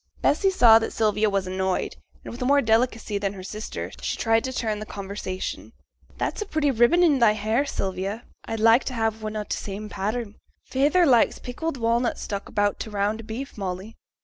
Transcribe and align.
Bessy 0.23 0.49
saw 0.49 0.79
that 0.79 0.91
Sylvia 0.93 1.29
was 1.29 1.45
annoyed, 1.45 1.95
and, 2.23 2.31
with 2.31 2.41
more 2.41 2.59
delicacy 2.59 3.19
than 3.19 3.33
her 3.33 3.43
sister, 3.43 3.91
she 4.01 4.17
tried 4.17 4.43
to 4.45 4.51
turn 4.51 4.79
the 4.79 4.85
conversation. 4.87 5.73
'That's 6.17 6.41
a 6.41 6.47
pretty 6.47 6.71
ribbon 6.71 7.03
in 7.03 7.19
thy 7.19 7.33
hair, 7.33 7.67
Sylvia; 7.67 8.23
I'd 8.43 8.59
like 8.59 8.83
to 8.85 8.95
have 8.95 9.21
one 9.21 9.35
o' 9.35 9.43
t' 9.43 9.55
same 9.55 9.89
pattern. 9.89 10.37
Feyther 10.65 11.05
likes 11.05 11.37
pickled 11.37 11.77
walnuts 11.77 12.23
stuck 12.23 12.49
about 12.49 12.79
t' 12.79 12.89
round 12.89 13.21
o' 13.21 13.25
beef, 13.25 13.55
Molly.' 13.59 13.95